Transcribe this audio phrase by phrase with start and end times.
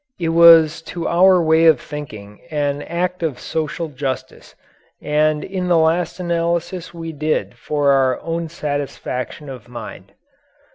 [0.19, 4.55] It was to our way of thinking an act of social justice,
[4.99, 10.13] and in the last analysis we did it for our own satisfaction of mind.